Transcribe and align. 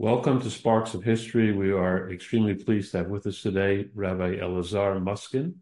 Welcome 0.00 0.40
to 0.42 0.50
Sparks 0.50 0.94
of 0.94 1.02
History. 1.02 1.50
We 1.50 1.72
are 1.72 2.08
extremely 2.12 2.54
pleased 2.54 2.92
to 2.92 2.98
have 2.98 3.08
with 3.08 3.26
us 3.26 3.42
today 3.42 3.88
Rabbi 3.96 4.36
Elazar 4.36 5.02
Muskin. 5.02 5.54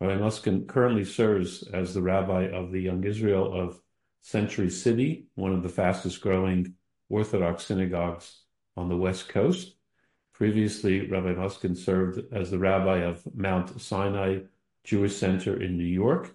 Rabbi 0.00 0.18
Muskin 0.18 0.66
currently 0.66 1.04
serves 1.04 1.62
as 1.74 1.92
the 1.92 2.00
rabbi 2.00 2.44
of 2.44 2.72
the 2.72 2.80
Young 2.80 3.04
Israel 3.04 3.52
of 3.52 3.78
Century 4.22 4.70
City, 4.70 5.26
one 5.34 5.52
of 5.52 5.62
the 5.62 5.68
fastest 5.68 6.22
growing 6.22 6.72
Orthodox 7.10 7.66
synagogues 7.66 8.44
on 8.78 8.88
the 8.88 8.96
West 8.96 9.28
Coast. 9.28 9.74
Previously, 10.32 11.06
Rabbi 11.06 11.34
Muskin 11.34 11.76
served 11.76 12.32
as 12.32 12.50
the 12.50 12.58
rabbi 12.58 13.00
of 13.00 13.22
Mount 13.36 13.78
Sinai 13.78 14.38
Jewish 14.84 15.14
Center 15.14 15.60
in 15.62 15.76
New 15.76 15.84
York 15.84 16.34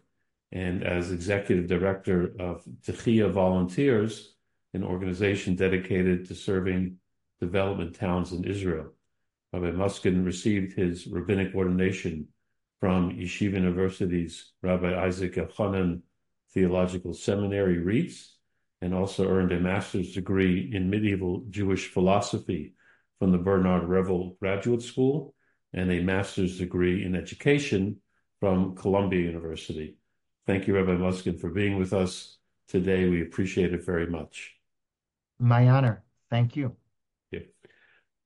and 0.52 0.84
as 0.84 1.12
executive 1.12 1.66
director 1.66 2.36
of 2.40 2.64
Techia 2.86 3.32
Volunteers, 3.32 4.36
an 4.76 4.84
organization 4.84 5.56
dedicated 5.56 6.28
to 6.28 6.36
serving 6.36 6.98
development 7.42 7.96
towns 7.96 8.32
in 8.32 8.46
Israel. 8.46 8.94
Rabbi 9.52 9.72
Muskin 9.72 10.24
received 10.24 10.74
his 10.74 11.08
rabbinic 11.08 11.54
ordination 11.54 12.28
from 12.80 13.12
Yeshiva 13.12 13.54
University's 13.54 14.54
Rabbi 14.62 14.98
Isaac 15.04 15.36
Elchanan 15.36 16.02
Theological 16.54 17.14
Seminary, 17.14 17.78
RIETS, 17.78 18.36
and 18.82 18.94
also 18.94 19.28
earned 19.28 19.52
a 19.52 19.60
master's 19.60 20.14
degree 20.14 20.72
in 20.74 20.90
medieval 20.90 21.44
Jewish 21.50 21.88
philosophy 21.88 22.76
from 23.20 23.32
the 23.32 23.38
Bernard 23.38 23.88
Revel 23.88 24.38
Graduate 24.40 24.82
School 24.82 25.34
and 25.74 25.92
a 25.92 26.02
master's 26.02 26.58
degree 26.58 27.06
in 27.06 27.16
education 27.16 27.98
from 28.40 28.76
Columbia 28.76 29.22
University. 29.22 29.98
Thank 30.48 30.68
you, 30.68 30.76
Rabbi 30.76 30.94
Muskin, 30.94 31.40
for 31.40 31.50
being 31.50 31.78
with 31.78 31.94
us 31.94 32.38
today. 32.68 33.08
We 33.08 33.22
appreciate 33.22 33.74
it 33.74 33.86
very 33.86 34.08
much. 34.08 34.56
My 35.40 35.70
honor. 35.70 36.04
Thank 36.30 36.56
you. 36.56 36.76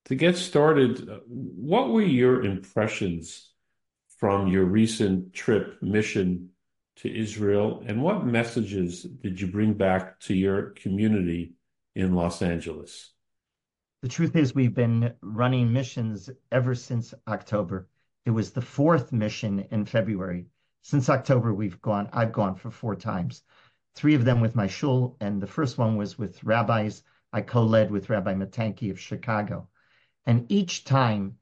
To 0.05 0.16
get 0.16 0.38
started, 0.38 1.09
what 1.27 1.90
were 1.90 2.04
your 2.04 2.46
impressions 2.46 3.52
from 4.20 4.48
your 4.48 4.66
recent 4.66 5.34
trip 5.34 5.82
mission 5.82 6.52
to 6.98 7.12
Israel, 7.12 7.84
and 7.88 8.04
what 8.04 8.24
messages 8.24 9.02
did 9.02 9.41
you 9.41 9.48
bring 9.48 9.74
back 9.74 10.20
to 10.21 10.35
your 10.35 10.71
community 10.71 11.54
in 11.96 12.13
Los 12.13 12.44
Angeles? 12.44 13.13
The 14.04 14.07
truth 14.07 14.35
is, 14.35 14.54
we've 14.54 14.76
been 14.76 15.16
running 15.21 15.74
missions 15.74 16.29
ever 16.51 16.76
since 16.76 17.16
October. 17.27 17.88
It 18.26 18.29
was 18.29 18.51
the 18.51 18.62
fourth 18.62 19.12
mission 19.12 19.66
in 19.72 19.85
February. 19.85 20.46
Since 20.84 21.10
October, 21.10 21.51
we've 21.51 21.82
gone, 21.82 22.10
I've 22.13 22.32
gone 22.32 22.55
for 22.55 22.70
four 22.70 22.96
times, 22.96 23.41
three 23.96 24.13
of 24.13 24.24
them 24.24 24.40
with 24.40 24.55
my 24.55 24.68
shul, 24.68 25.18
and 25.20 25.41
the 25.41 25.48
first 25.48 25.79
one 25.79 25.98
was 25.98 26.16
with 26.18 26.44
rabbis 26.44 27.01
I 27.34 27.41
co 27.41 27.63
led 27.63 27.90
with 27.90 28.10
Rabbi 28.10 28.35
Matanky 28.35 28.91
of 28.91 28.99
Chicago. 28.99 29.68
And 30.26 30.51
each 30.51 30.84
time 30.84 31.37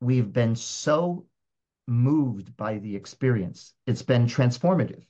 we've 0.00 0.32
been 0.32 0.56
so 0.56 1.26
moved 1.86 2.56
by 2.56 2.78
the 2.78 2.96
experience. 2.96 3.72
It's 3.86 4.02
been 4.02 4.26
transformative. 4.26 5.04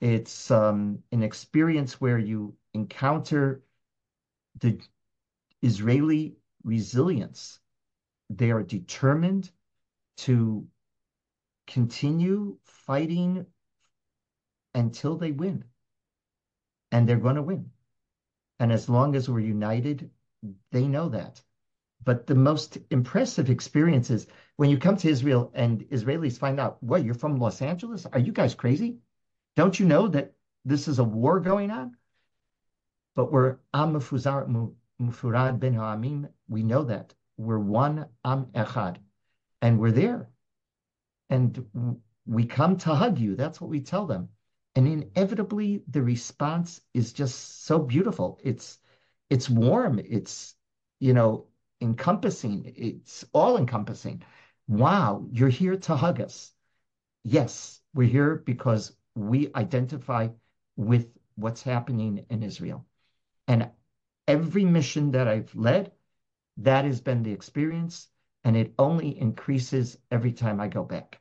It's 0.00 0.50
um, 0.50 0.98
an 1.12 1.22
experience 1.22 2.00
where 2.00 2.18
you 2.18 2.56
encounter 2.74 3.62
the 4.58 4.80
Israeli 5.62 6.36
resilience. 6.64 7.60
They 8.30 8.50
are 8.50 8.62
determined 8.62 9.50
to 10.18 10.66
continue 11.66 12.58
fighting 12.64 13.46
until 14.74 15.16
they 15.16 15.32
win. 15.32 15.64
And 16.90 17.08
they're 17.08 17.16
going 17.16 17.36
to 17.36 17.42
win. 17.42 17.70
And 18.58 18.72
as 18.72 18.88
long 18.88 19.14
as 19.16 19.28
we're 19.28 19.40
united, 19.40 20.10
they 20.70 20.86
know 20.86 21.08
that. 21.10 21.40
But 22.04 22.26
the 22.26 22.34
most 22.34 22.78
impressive 22.90 23.48
experience 23.48 24.10
is 24.10 24.26
when 24.56 24.70
you 24.70 24.78
come 24.78 24.96
to 24.96 25.08
Israel 25.08 25.52
and 25.54 25.82
Israelis 25.90 26.38
find 26.38 26.58
out, 26.58 26.82
what, 26.82 27.04
you're 27.04 27.14
from 27.14 27.38
Los 27.38 27.62
Angeles? 27.62 28.06
Are 28.06 28.18
you 28.18 28.32
guys 28.32 28.54
crazy? 28.54 28.98
Don't 29.54 29.78
you 29.78 29.86
know 29.86 30.08
that 30.08 30.32
this 30.64 30.88
is 30.88 30.98
a 30.98 31.04
war 31.04 31.38
going 31.40 31.70
on? 31.70 31.96
But 33.14 33.30
we're 33.30 33.58
Am 33.74 33.94
Mufurad 33.94 35.60
Ben 35.60 35.74
Ha'amim. 35.74 36.28
We 36.48 36.62
know 36.62 36.84
that. 36.84 37.14
We're 37.36 37.58
one 37.58 38.06
Am 38.24 38.46
Echad. 38.46 38.96
And 39.60 39.78
we're 39.78 39.92
there. 39.92 40.28
And 41.30 42.00
we 42.26 42.46
come 42.46 42.76
to 42.78 42.94
hug 42.94 43.18
you. 43.18 43.36
That's 43.36 43.60
what 43.60 43.70
we 43.70 43.80
tell 43.80 44.06
them. 44.06 44.28
And 44.74 44.88
inevitably, 44.88 45.82
the 45.88 46.02
response 46.02 46.80
is 46.94 47.12
just 47.12 47.64
so 47.64 47.78
beautiful. 47.78 48.40
It's 48.42 48.78
it's 49.32 49.48
warm. 49.48 49.98
It's 49.98 50.54
you 51.00 51.14
know 51.14 51.46
encompassing. 51.80 52.70
It's 52.76 53.24
all 53.32 53.56
encompassing. 53.56 54.22
Wow, 54.68 55.26
you're 55.32 55.48
here 55.48 55.76
to 55.76 55.96
hug 55.96 56.20
us. 56.20 56.52
Yes, 57.24 57.80
we're 57.94 58.08
here 58.08 58.36
because 58.36 58.94
we 59.14 59.50
identify 59.54 60.28
with 60.76 61.06
what's 61.36 61.62
happening 61.62 62.26
in 62.28 62.42
Israel. 62.42 62.84
And 63.48 63.70
every 64.28 64.66
mission 64.66 65.12
that 65.12 65.28
I've 65.28 65.54
led, 65.54 65.92
that 66.58 66.84
has 66.84 67.00
been 67.00 67.22
the 67.22 67.32
experience, 67.32 68.08
and 68.44 68.54
it 68.54 68.74
only 68.78 69.18
increases 69.18 69.96
every 70.10 70.32
time 70.32 70.60
I 70.60 70.68
go 70.68 70.84
back. 70.84 71.20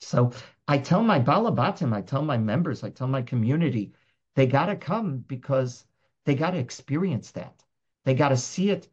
So 0.00 0.30
I 0.68 0.78
tell 0.78 1.02
my 1.02 1.18
balabatim, 1.18 1.92
I 1.92 2.02
tell 2.02 2.22
my 2.22 2.38
members, 2.38 2.84
I 2.84 2.90
tell 2.90 3.08
my 3.08 3.22
community, 3.22 3.92
they 4.36 4.46
got 4.46 4.66
to 4.66 4.76
come 4.76 5.18
because 5.18 5.84
they 6.26 6.34
got 6.34 6.50
to 6.50 6.58
experience 6.58 7.30
that. 7.30 7.62
They 8.04 8.14
got 8.14 8.28
to 8.28 8.36
see 8.36 8.70
it 8.70 8.88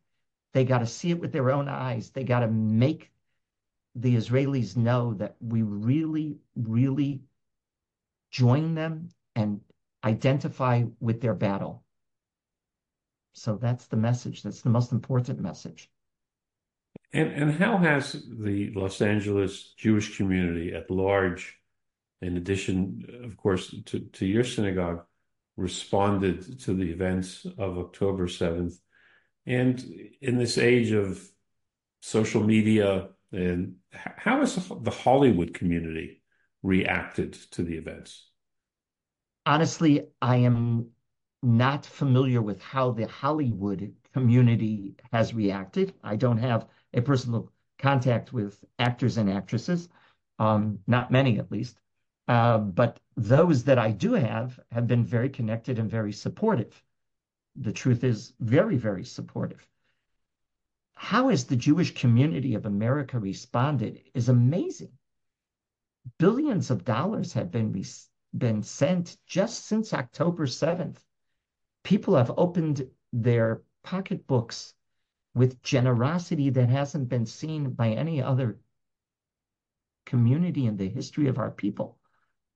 they 0.54 0.66
got 0.66 0.80
to 0.80 0.88
see 0.88 1.10
it 1.10 1.20
with 1.20 1.32
their 1.32 1.52
own 1.52 1.68
eyes. 1.68 2.12
They 2.12 2.24
got 2.24 2.42
to 2.42 2.48
make 2.48 3.12
the 3.96 4.16
Israelis 4.16 4.78
know 4.78 5.16
that 5.16 5.36
we 5.42 5.64
really, 5.64 6.38
really 6.56 7.22
join 8.32 8.76
them 8.76 9.10
and 9.36 9.62
identify 10.04 10.84
with 11.00 11.22
their 11.22 11.34
battle. 11.34 11.84
So 13.34 13.58
that's 13.58 13.86
the 13.88 13.98
message. 13.98 14.44
That's 14.44 14.62
the 14.62 14.70
most 14.70 14.92
important 14.92 15.40
message. 15.40 15.90
And 17.12 17.32
and 17.32 17.52
how 17.54 17.78
has 17.78 18.24
the 18.30 18.72
Los 18.76 19.02
Angeles 19.02 19.74
Jewish 19.76 20.18
community 20.18 20.74
at 20.74 20.90
large, 20.90 21.58
in 22.22 22.38
addition, 22.38 23.06
of 23.24 23.38
course, 23.38 23.76
to, 23.86 24.00
to 24.00 24.26
your 24.26 24.44
synagogue, 24.44 25.04
responded 25.56 26.60
to 26.62 26.74
the 26.74 26.90
events 26.92 27.46
of 27.58 27.78
October 27.78 28.28
7th 28.28 28.76
and 29.46 29.84
in 30.22 30.38
this 30.38 30.58
age 30.58 30.92
of 30.92 31.22
social 32.02 32.44
media, 32.44 33.10
and 33.32 33.76
how 33.92 34.40
has 34.40 34.56
the 34.56 34.92
Hollywood 34.92 35.54
community 35.54 36.22
reacted 36.62 37.34
to 37.52 37.64
the 37.64 37.76
events? 37.76 38.30
Honestly, 39.46 40.08
I 40.22 40.38
am 40.38 40.90
not 41.42 41.86
familiar 41.86 42.42
with 42.42 42.62
how 42.62 42.92
the 42.92 43.08
Hollywood 43.08 43.94
community 44.14 44.96
has 45.12 45.34
reacted. 45.34 45.94
I 46.04 46.16
don't 46.16 46.38
have 46.38 46.68
a 46.94 47.02
personal 47.02 47.52
contact 47.80 48.32
with 48.32 48.64
actors 48.80 49.18
and 49.18 49.30
actresses, 49.30 49.90
um, 50.40 50.80
not 50.88 51.12
many 51.12 51.38
at 51.38 51.52
least. 51.52 51.78
Uh, 52.28 52.58
but 52.58 53.00
those 53.16 53.66
that 53.66 53.78
I 53.78 53.92
do 53.92 54.14
have 54.14 54.60
have 54.72 54.88
been 54.88 55.06
very 55.06 55.30
connected 55.30 55.78
and 55.80 55.90
very 55.90 56.14
supportive 56.14 56.84
the 57.56 57.72
truth 57.72 58.04
is 58.04 58.34
very, 58.40 58.78
very 58.78 59.06
supportive. 59.06 59.68
How 60.96 61.30
has 61.30 61.46
the 61.46 61.56
Jewish 61.56 61.94
community 61.94 62.56
of 62.56 62.66
America 62.66 63.20
responded 63.20 64.02
is 64.14 64.30
amazing. 64.30 64.98
Billions 66.18 66.72
of 66.72 66.86
dollars 66.86 67.34
have 67.34 67.52
been, 67.52 67.84
been 68.38 68.64
sent 68.64 69.18
just 69.26 69.66
since 69.66 69.94
October 69.94 70.46
7th. 70.46 70.98
People 71.84 72.16
have 72.16 72.32
opened 72.38 72.90
their 73.12 73.62
pocketbooks 73.84 74.74
with 75.36 75.62
generosity 75.62 76.50
that 76.52 76.70
hasn't 76.70 77.10
been 77.10 77.26
seen 77.26 77.72
by 77.72 77.90
any 77.90 78.22
other 78.22 78.60
community 80.06 80.66
in 80.66 80.78
the 80.78 80.90
history 80.90 81.28
of 81.28 81.38
our 81.38 81.52
people. 81.52 81.98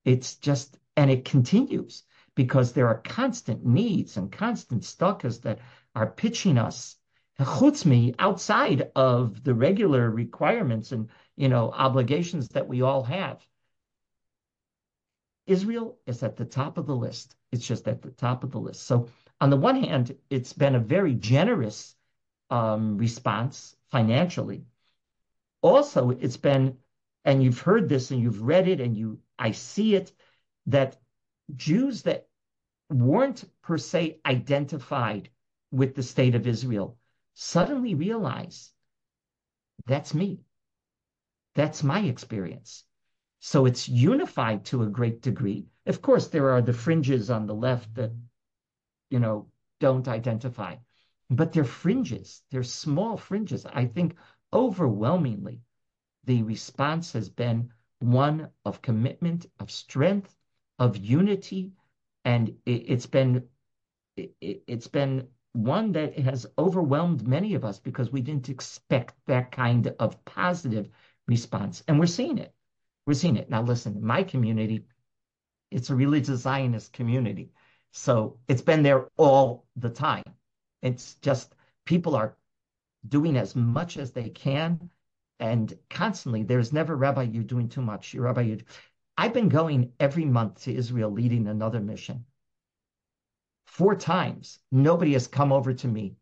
It's 0.08 0.36
just, 0.36 0.80
and 0.96 1.12
it 1.12 1.26
continues 1.26 2.04
because 2.34 2.72
there 2.72 2.88
are 2.88 3.02
constant 3.02 3.66
needs 3.66 4.16
and 4.16 4.32
constant 4.32 4.86
stockers 4.86 5.40
that 5.42 5.60
are 5.94 6.10
pitching 6.10 6.58
us 6.58 6.96
chutzmi 7.40 8.16
outside 8.18 8.90
of 8.96 9.44
the 9.44 9.54
regular 9.54 10.10
requirements 10.10 10.94
and 10.94 11.10
you 11.36 11.50
know 11.50 11.72
obligations 11.72 12.48
that 12.50 12.70
we 12.70 12.82
all 12.82 13.04
have. 13.04 13.46
Israel 15.46 15.98
is 16.08 16.24
at 16.24 16.38
the 16.38 16.46
top 16.46 16.78
of 16.78 16.88
the 16.88 16.96
list. 16.96 17.36
It's 17.52 17.68
just 17.68 17.86
at 17.90 18.02
the 18.02 18.12
top 18.12 18.46
of 18.46 18.52
the 18.52 18.60
list. 18.60 18.84
So 18.84 19.10
on 19.42 19.50
the 19.50 19.58
one 19.58 19.84
hand, 19.84 20.16
it's 20.30 20.54
been 20.54 20.76
a 20.76 20.80
very 20.96 21.16
generous 21.16 21.96
um, 22.50 22.98
response 22.98 23.76
financially. 23.92 24.64
Also, 25.62 26.12
it's 26.12 26.38
been, 26.38 26.78
and 27.28 27.44
you've 27.44 27.60
heard 27.60 27.90
this 27.90 28.10
and 28.12 28.22
you've 28.22 28.42
read 28.42 28.70
it 28.70 28.80
and 28.80 28.96
you, 28.96 29.20
I 29.38 29.52
see 29.52 29.96
it, 29.96 30.14
that 30.68 30.96
Jews 31.54 32.04
that 32.04 32.30
weren't 32.90 33.44
per 33.62 33.78
se 33.78 34.22
identified 34.26 35.30
with 35.70 35.94
the 35.94 36.04
state 36.04 36.36
of 36.36 36.48
Israel 36.48 36.98
suddenly 37.34 37.96
realize 37.96 38.72
that's 39.86 40.14
me. 40.14 40.40
That's 41.54 41.84
my 41.84 42.00
experience. 42.00 42.86
So 43.40 43.66
it's 43.66 43.90
unified 43.90 44.64
to 44.66 44.84
a 44.84 44.88
great 44.88 45.22
degree. 45.22 45.66
Of 45.86 46.02
course, 46.02 46.30
there 46.30 46.52
are 46.52 46.62
the 46.62 46.72
fringes 46.72 47.30
on 47.30 47.46
the 47.46 47.56
left 47.56 47.94
that, 47.96 48.14
you 49.10 49.20
know, 49.20 49.50
don't 49.82 50.08
identify, 50.08 50.78
but 51.30 51.52
they're 51.52 51.66
fringes. 51.66 52.42
They're 52.52 52.64
small 52.64 53.18
fringes. 53.18 53.66
I 53.66 53.86
think 53.86 54.16
overwhelmingly, 54.54 55.60
the 56.28 56.44
response 56.44 57.14
has 57.14 57.30
been 57.30 57.72
one 58.00 58.50
of 58.66 58.82
commitment, 58.82 59.46
of 59.60 59.72
strength, 59.72 60.36
of 60.78 60.98
unity, 60.98 61.72
and 62.26 62.54
it, 62.66 62.90
has 62.90 63.06
been 63.06 63.48
it, 64.18 64.36
it's 64.68 64.88
been 64.88 65.28
one 65.54 65.94
that 65.94 66.20
has 66.20 66.46
overwhelmed 66.58 67.26
many 67.26 67.56
of 67.56 67.64
us 67.64 67.80
because 67.80 68.12
we 68.12 68.22
didn't 68.22 68.50
expect 68.50 69.16
that 69.26 69.52
kind 69.52 69.88
of 70.00 70.24
positive 70.26 70.90
response, 71.28 71.82
and 71.88 71.98
we're 71.98 72.06
seeing 72.06 72.38
it. 72.38 72.54
We're 73.06 73.14
seeing 73.14 73.38
it 73.38 73.50
now. 73.50 73.64
Listen, 73.64 74.04
my 74.04 74.24
community, 74.24 74.86
it's 75.72 75.90
a 75.90 75.96
religious 75.96 76.42
Zionist 76.42 76.92
community, 76.92 77.52
so 77.92 78.38
it's 78.50 78.62
been 78.62 78.84
there 78.84 79.10
all 79.16 79.66
the 79.78 79.90
time. 79.90 80.26
It's 80.82 81.16
just 81.16 81.56
people 81.86 82.16
are 82.16 82.36
doing 83.08 83.38
as 83.38 83.56
much 83.56 83.96
as 83.96 84.12
they 84.12 84.30
can 84.30 84.90
and 85.40 85.78
constantly 85.90 86.44
there's 86.44 86.74
never 86.74 86.96
rabbi 86.96 87.24
you're 87.24 87.44
doing 87.44 87.70
too 87.70 87.82
much. 87.82 88.16
Rabbi 88.16 88.42
you 88.42 88.60
i've 89.18 89.34
been 89.34 89.50
going 89.50 89.92
every 90.00 90.26
month 90.26 90.64
to 90.64 90.74
israel 90.74 91.12
leading 91.12 91.48
another 91.48 91.80
mission. 91.80 92.26
Four 93.66 93.96
times 93.96 94.60
nobody 94.72 95.14
has 95.14 95.28
come 95.28 95.52
over 95.52 95.74
to 95.74 95.88
me 95.88 96.16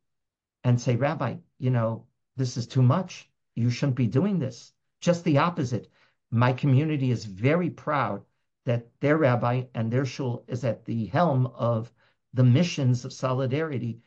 and 0.63 0.79
say 0.79 0.95
rabbi 0.95 1.35
you 1.57 1.69
know 1.69 2.05
this 2.35 2.57
is 2.57 2.67
too 2.67 2.81
much. 2.81 3.29
You 3.55 3.69
shouldn't 3.69 3.95
be 3.95 4.07
doing 4.07 4.39
this. 4.39 4.73
Just 4.99 5.23
the 5.23 5.37
opposite. 5.37 5.89
My 6.31 6.51
community 6.51 7.11
is 7.11 7.23
very 7.23 7.69
proud 7.69 8.25
that 8.65 8.87
their 8.99 9.17
rabbi 9.17 9.63
and 9.73 9.91
their 9.91 10.05
shul 10.05 10.43
is 10.47 10.65
at 10.65 10.83
the 10.83 11.05
helm 11.05 11.47
of 11.47 11.91
the 12.33 12.43
missions 12.43 13.05
of 13.05 13.13
solidarity 13.13 14.01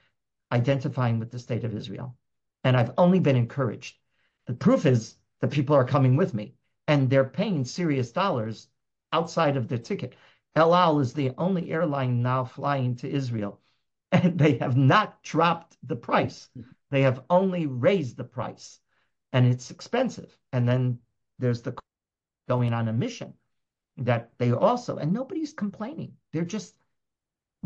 identifying 0.52 1.18
with 1.18 1.30
the 1.30 1.38
state 1.38 1.64
of 1.64 1.74
israel. 1.74 2.16
And 2.64 2.76
i've 2.76 2.92
only 2.98 3.20
been 3.20 3.36
encouraged 3.36 3.96
the 4.48 4.54
proof 4.54 4.86
is 4.86 5.16
that 5.40 5.50
people 5.50 5.76
are 5.76 5.84
coming 5.84 6.16
with 6.16 6.32
me 6.32 6.54
and 6.88 7.08
they're 7.08 7.22
paying 7.24 7.66
serious 7.66 8.10
dollars 8.10 8.68
outside 9.12 9.58
of 9.58 9.68
their 9.68 9.78
ticket. 9.78 10.14
El 10.56 10.74
Al 10.74 10.98
is 11.00 11.12
the 11.12 11.32
only 11.36 11.70
airline 11.70 12.22
now 12.22 12.44
flying 12.44 12.96
to 12.96 13.08
Israel, 13.08 13.60
and 14.12 14.38
they 14.38 14.56
have 14.56 14.76
not 14.76 15.22
dropped 15.22 15.76
the 15.82 15.94
price. 15.94 16.48
They 16.90 17.02
have 17.02 17.22
only 17.28 17.66
raised 17.66 18.16
the 18.16 18.24
price, 18.24 18.80
and 19.34 19.46
it's 19.46 19.70
expensive. 19.70 20.36
And 20.52 20.66
then 20.66 20.98
there's 21.38 21.60
the 21.60 21.76
going 22.48 22.72
on 22.72 22.88
a 22.88 22.92
mission 22.92 23.34
that 23.98 24.30
they 24.38 24.52
also, 24.52 24.96
and 24.96 25.12
nobody's 25.12 25.52
complaining. 25.52 26.14
They're 26.32 26.46
just, 26.46 26.74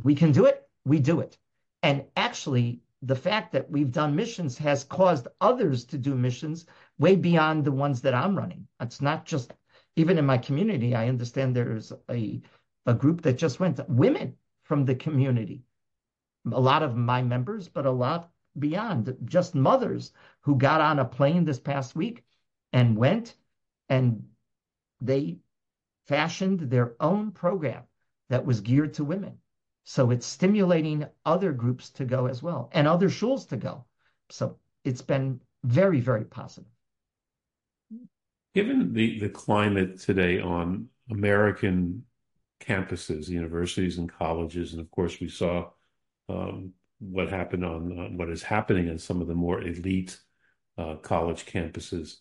we 0.02 0.16
can 0.16 0.32
do 0.32 0.46
it, 0.46 0.68
we 0.84 0.98
do 0.98 1.20
it. 1.20 1.38
And 1.84 2.06
actually, 2.16 2.80
the 3.02 3.16
fact 3.16 3.52
that 3.52 3.68
we've 3.68 3.90
done 3.90 4.14
missions 4.14 4.56
has 4.58 4.84
caused 4.84 5.26
others 5.40 5.84
to 5.84 5.98
do 5.98 6.14
missions 6.14 6.66
way 6.98 7.16
beyond 7.16 7.64
the 7.64 7.72
ones 7.72 8.00
that 8.02 8.14
I'm 8.14 8.38
running. 8.38 8.68
It's 8.80 9.00
not 9.00 9.26
just 9.26 9.52
even 9.96 10.18
in 10.18 10.24
my 10.24 10.38
community. 10.38 10.94
I 10.94 11.08
understand 11.08 11.54
there's 11.54 11.92
a 12.08 12.40
a 12.86 12.94
group 12.94 13.22
that 13.22 13.38
just 13.38 13.60
went 13.60 13.88
women 13.88 14.36
from 14.62 14.84
the 14.84 14.94
community. 14.94 15.62
A 16.50 16.60
lot 16.60 16.82
of 16.82 16.96
my 16.96 17.22
members, 17.22 17.68
but 17.68 17.86
a 17.86 17.90
lot 17.90 18.30
beyond, 18.58 19.16
just 19.24 19.54
mothers 19.54 20.12
who 20.40 20.56
got 20.56 20.80
on 20.80 20.98
a 20.98 21.04
plane 21.04 21.44
this 21.44 21.60
past 21.60 21.94
week 21.94 22.24
and 22.72 22.96
went 22.96 23.36
and 23.88 24.24
they 25.00 25.38
fashioned 26.06 26.60
their 26.60 26.94
own 26.98 27.30
program 27.30 27.84
that 28.28 28.44
was 28.44 28.60
geared 28.60 28.94
to 28.94 29.04
women 29.04 29.38
so 29.84 30.10
it's 30.10 30.26
stimulating 30.26 31.06
other 31.24 31.52
groups 31.52 31.90
to 31.90 32.04
go 32.04 32.26
as 32.26 32.42
well 32.42 32.70
and 32.72 32.86
other 32.86 33.08
shuls 33.08 33.48
to 33.48 33.56
go. 33.56 33.84
So 34.30 34.58
it's 34.84 35.02
been 35.02 35.40
very, 35.64 36.00
very 36.00 36.24
positive. 36.24 36.70
Given 38.54 38.92
the, 38.92 39.18
the 39.18 39.28
climate 39.28 39.98
today 39.98 40.40
on 40.40 40.88
American 41.10 42.04
campuses, 42.60 43.28
universities, 43.28 43.98
and 43.98 44.12
colleges, 44.12 44.72
and 44.72 44.80
of 44.80 44.90
course, 44.90 45.20
we 45.20 45.28
saw 45.28 45.70
um, 46.28 46.72
what 46.98 47.28
happened 47.28 47.64
on 47.64 48.16
what 48.16 48.28
is 48.28 48.42
happening 48.42 48.88
in 48.88 48.98
some 48.98 49.20
of 49.20 49.26
the 49.26 49.34
more 49.34 49.62
elite 49.62 50.18
uh, 50.78 50.96
college 50.96 51.46
campuses. 51.46 52.18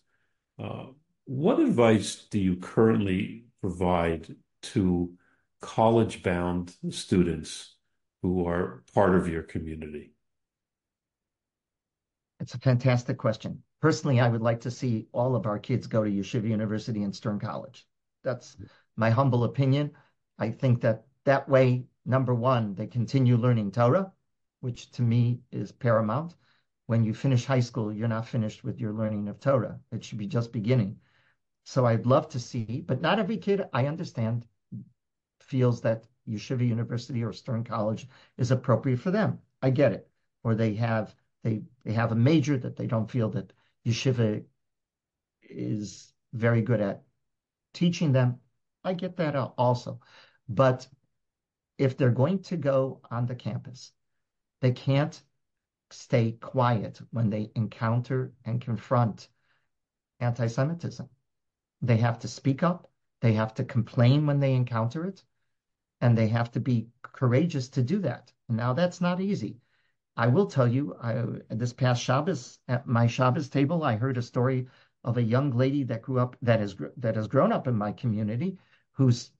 Uh, 0.58 0.86
what 1.24 1.60
advice 1.60 2.26
do 2.30 2.38
you 2.38 2.56
currently 2.56 3.44
provide 3.60 4.34
to 4.62 5.12
college 5.62 6.22
bound 6.22 6.74
students 6.90 7.76
who 8.20 8.46
are 8.46 8.82
part 8.92 9.14
of 9.14 9.28
your 9.28 9.42
community? 9.42 10.12
It's 12.40 12.54
a 12.54 12.58
fantastic 12.58 13.16
question. 13.16 13.62
Personally, 13.80 14.20
I 14.20 14.28
would 14.28 14.42
like 14.42 14.60
to 14.62 14.70
see 14.70 15.06
all 15.12 15.34
of 15.34 15.46
our 15.46 15.58
kids 15.58 15.86
go 15.86 16.04
to 16.04 16.10
Yeshiva 16.10 16.48
University 16.48 17.04
and 17.04 17.14
Stern 17.14 17.38
College. 17.38 17.86
That's 18.22 18.56
my 18.96 19.10
humble 19.10 19.44
opinion. 19.44 19.92
I 20.38 20.50
think 20.50 20.80
that 20.82 21.04
that 21.24 21.48
way, 21.48 21.84
number 22.04 22.34
one, 22.34 22.74
they 22.74 22.86
continue 22.86 23.36
learning 23.36 23.70
Torah, 23.70 24.12
which 24.60 24.90
to 24.92 25.02
me 25.02 25.40
is 25.52 25.72
paramount. 25.72 26.34
When 26.86 27.04
you 27.04 27.14
finish 27.14 27.44
high 27.44 27.60
school, 27.60 27.92
you're 27.92 28.08
not 28.08 28.28
finished 28.28 28.64
with 28.64 28.80
your 28.80 28.92
learning 28.92 29.28
of 29.28 29.40
Torah. 29.40 29.78
It 29.92 30.04
should 30.04 30.18
be 30.18 30.26
just 30.26 30.52
beginning. 30.52 30.96
So 31.64 31.86
I'd 31.86 32.06
love 32.06 32.28
to 32.30 32.40
see, 32.40 32.82
but 32.84 33.00
not 33.00 33.20
every 33.20 33.36
kid, 33.36 33.62
I 33.72 33.86
understand, 33.86 34.46
feels 35.52 35.82
that 35.82 36.06
Yeshiva 36.26 36.66
University 36.66 37.22
or 37.22 37.32
Stern 37.34 37.62
College 37.62 38.08
is 38.38 38.50
appropriate 38.50 39.00
for 39.00 39.10
them. 39.10 39.38
I 39.60 39.68
get 39.68 39.92
it. 39.92 40.08
Or 40.42 40.54
they 40.54 40.72
have 40.76 41.14
they 41.42 41.62
they 41.84 41.92
have 41.92 42.10
a 42.10 42.22
major 42.30 42.56
that 42.56 42.76
they 42.76 42.86
don't 42.86 43.10
feel 43.10 43.28
that 43.30 43.52
Yeshiva 43.86 44.42
is 45.42 46.14
very 46.32 46.62
good 46.62 46.80
at 46.80 47.02
teaching 47.74 48.12
them. 48.12 48.40
I 48.82 48.94
get 48.94 49.16
that 49.16 49.36
also. 49.36 50.00
But 50.48 50.88
if 51.76 51.96
they're 51.98 52.20
going 52.22 52.40
to 52.44 52.56
go 52.56 53.02
on 53.10 53.26
the 53.26 53.34
campus, 53.34 53.92
they 54.62 54.72
can't 54.72 55.22
stay 55.90 56.32
quiet 56.32 56.98
when 57.10 57.28
they 57.28 57.50
encounter 57.54 58.32
and 58.46 58.58
confront 58.60 59.28
anti 60.18 60.46
Semitism. 60.46 61.10
They 61.82 61.98
have 61.98 62.20
to 62.20 62.28
speak 62.28 62.62
up, 62.62 62.90
they 63.20 63.34
have 63.34 63.52
to 63.54 63.64
complain 63.64 64.24
when 64.26 64.40
they 64.40 64.54
encounter 64.54 65.04
it, 65.04 65.22
and 66.02 66.18
they 66.18 66.26
have 66.26 66.50
to 66.50 66.60
be 66.60 66.88
courageous 67.02 67.68
to 67.68 67.82
do 67.82 68.00
that. 68.00 68.32
Now, 68.48 68.72
that's 68.72 69.00
not 69.00 69.20
easy. 69.20 69.60
I 70.16 70.26
will 70.26 70.46
tell 70.46 70.68
you, 70.68 70.94
I, 71.00 71.24
this 71.48 71.72
past 71.72 72.02
Shabbos 72.02 72.58
at 72.68 72.86
my 72.86 73.06
Shabbos 73.06 73.48
table, 73.48 73.84
I 73.84 73.96
heard 73.96 74.18
a 74.18 74.22
story 74.22 74.66
of 75.04 75.16
a 75.16 75.22
young 75.22 75.52
lady 75.52 75.84
that 75.84 76.02
grew 76.02 76.18
up 76.18 76.36
that 76.42 76.60
has 76.60 76.76
that 76.98 77.16
has 77.16 77.28
grown 77.28 77.52
up 77.52 77.66
in 77.66 77.76
my 77.76 77.92
community, 77.92 78.58
who's 78.92 79.30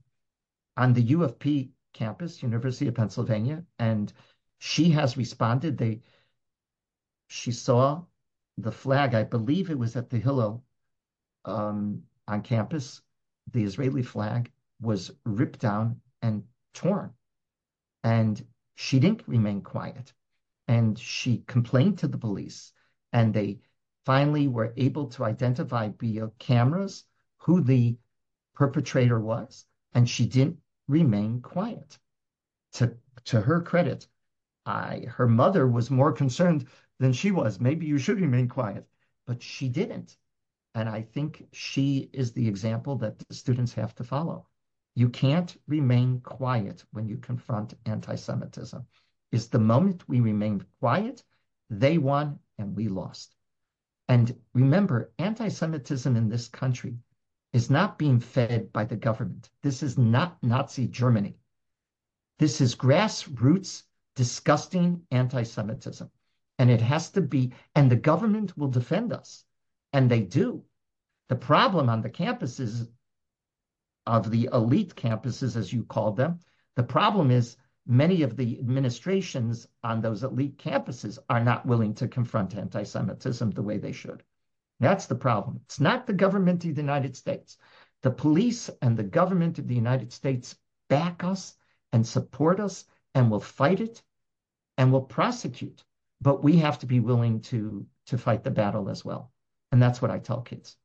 on 0.76 0.94
the 0.94 1.02
U 1.02 1.24
of 1.24 1.38
P 1.38 1.72
campus, 1.92 2.42
University 2.42 2.88
of 2.88 2.94
Pennsylvania, 2.94 3.64
and 3.78 4.12
she 4.58 4.90
has 4.90 5.16
responded. 5.16 5.76
They 5.76 6.00
she 7.26 7.52
saw 7.52 8.04
the 8.56 8.72
flag. 8.72 9.14
I 9.14 9.24
believe 9.24 9.68
it 9.68 9.78
was 9.78 9.96
at 9.96 10.08
the 10.08 10.18
Hillel 10.18 10.64
um, 11.44 12.04
on 12.28 12.42
campus. 12.42 13.02
The 13.50 13.64
Israeli 13.64 14.02
flag 14.02 14.50
was 14.80 15.10
ripped 15.24 15.58
down 15.58 16.00
and 16.22 16.44
torn. 16.72 17.12
And 18.02 18.44
she 18.74 18.98
didn't 18.98 19.26
remain 19.26 19.62
quiet. 19.62 20.12
And 20.68 20.98
she 20.98 21.44
complained 21.46 21.98
to 21.98 22.08
the 22.08 22.18
police. 22.18 22.72
And 23.12 23.32
they 23.32 23.60
finally 24.04 24.48
were 24.48 24.72
able 24.76 25.08
to 25.10 25.24
identify 25.24 25.90
via 25.98 26.28
cameras 26.38 27.04
who 27.38 27.60
the 27.60 27.96
perpetrator 28.54 29.20
was. 29.20 29.64
And 29.94 30.08
she 30.08 30.26
didn't 30.26 30.58
remain 30.88 31.40
quiet. 31.40 31.98
To, 32.74 32.96
to 33.24 33.40
her 33.40 33.60
credit, 33.60 34.06
I, 34.64 35.04
her 35.08 35.28
mother 35.28 35.66
was 35.66 35.90
more 35.90 36.12
concerned 36.12 36.66
than 36.98 37.12
she 37.12 37.30
was. 37.30 37.60
Maybe 37.60 37.86
you 37.86 37.98
should 37.98 38.20
remain 38.20 38.48
quiet. 38.48 38.86
But 39.26 39.42
she 39.42 39.68
didn't. 39.68 40.16
And 40.74 40.88
I 40.88 41.02
think 41.02 41.46
she 41.52 42.08
is 42.12 42.32
the 42.32 42.48
example 42.48 42.96
that 42.96 43.18
the 43.18 43.34
students 43.34 43.74
have 43.74 43.94
to 43.96 44.04
follow. 44.04 44.48
You 44.94 45.08
can't 45.08 45.56
remain 45.66 46.20
quiet 46.20 46.84
when 46.92 47.08
you 47.08 47.16
confront 47.16 47.74
anti 47.86 48.14
Semitism. 48.14 48.86
It's 49.30 49.46
the 49.46 49.58
moment 49.58 50.06
we 50.06 50.20
remain 50.20 50.66
quiet, 50.80 51.24
they 51.70 51.96
won 51.96 52.38
and 52.58 52.76
we 52.76 52.88
lost. 52.88 53.34
And 54.08 54.38
remember, 54.52 55.10
anti 55.18 55.48
Semitism 55.48 56.14
in 56.14 56.28
this 56.28 56.48
country 56.48 56.98
is 57.54 57.70
not 57.70 57.98
being 57.98 58.20
fed 58.20 58.72
by 58.72 58.84
the 58.84 58.96
government. 58.96 59.48
This 59.62 59.82
is 59.82 59.96
not 59.96 60.42
Nazi 60.42 60.86
Germany. 60.86 61.36
This 62.38 62.60
is 62.60 62.74
grassroots 62.74 63.84
disgusting 64.14 65.06
anti 65.10 65.42
Semitism. 65.42 66.10
And 66.58 66.70
it 66.70 66.82
has 66.82 67.10
to 67.12 67.22
be, 67.22 67.54
and 67.74 67.90
the 67.90 67.96
government 67.96 68.58
will 68.58 68.68
defend 68.68 69.12
us. 69.12 69.46
And 69.94 70.10
they 70.10 70.20
do. 70.20 70.64
The 71.28 71.36
problem 71.36 71.88
on 71.88 72.02
the 72.02 72.10
campuses 72.10 72.88
of 74.06 74.30
the 74.30 74.48
elite 74.52 74.94
campuses, 74.94 75.56
as 75.56 75.72
you 75.72 75.84
called 75.84 76.16
them, 76.16 76.40
the 76.76 76.82
problem 76.82 77.30
is 77.30 77.56
many 77.86 78.22
of 78.22 78.36
the 78.36 78.58
administrations 78.58 79.66
on 79.82 80.00
those 80.00 80.22
elite 80.22 80.58
campuses 80.58 81.18
are 81.28 81.42
not 81.42 81.66
willing 81.66 81.94
to 81.94 82.08
confront 82.08 82.56
anti 82.56 82.82
Semitism 82.82 83.50
the 83.50 83.62
way 83.62 83.78
they 83.78 83.92
should. 83.92 84.22
That's 84.80 85.06
the 85.06 85.14
problem. 85.14 85.60
It's 85.64 85.80
not 85.80 86.06
the 86.06 86.12
government 86.12 86.64
of 86.64 86.74
the 86.74 86.80
United 86.80 87.16
States. 87.16 87.56
The 88.02 88.10
police 88.10 88.68
and 88.80 88.96
the 88.96 89.04
government 89.04 89.58
of 89.58 89.68
the 89.68 89.74
United 89.74 90.12
States 90.12 90.56
back 90.88 91.22
us 91.22 91.54
and 91.92 92.06
support 92.06 92.58
us 92.58 92.84
and 93.14 93.30
will 93.30 93.40
fight 93.40 93.80
it 93.80 94.02
and 94.76 94.90
will 94.90 95.02
prosecute. 95.02 95.84
But 96.20 96.42
we 96.42 96.58
have 96.58 96.78
to 96.80 96.86
be 96.86 97.00
willing 97.00 97.40
to, 97.42 97.86
to 98.06 98.18
fight 98.18 98.42
the 98.42 98.50
battle 98.50 98.88
as 98.88 99.04
well. 99.04 99.32
And 99.70 99.80
that's 99.80 100.02
what 100.02 100.10
I 100.10 100.18
tell 100.18 100.40
kids. 100.40 100.76